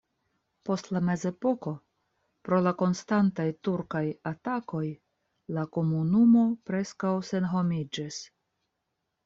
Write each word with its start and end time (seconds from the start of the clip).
Post 0.67 0.87
la 0.95 1.01
mezepoko 1.09 1.73
pro 2.49 2.59
la 2.69 2.73
konstantaj 2.79 3.45
turkaj 3.69 4.03
atakoj 4.33 4.83
la 5.59 5.69
komunumo 5.79 6.49
preskaŭ 6.71 7.15
senhomiĝis. 7.33 8.23